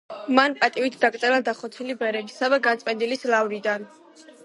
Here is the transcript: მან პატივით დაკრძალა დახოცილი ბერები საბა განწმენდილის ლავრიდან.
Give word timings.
მან 0.37 0.55
პატივით 0.63 0.97
დაკრძალა 1.03 1.37
დახოცილი 1.51 1.99
ბერები 2.01 2.37
საბა 2.41 2.63
განწმენდილის 2.71 3.27
ლავრიდან. 3.37 3.91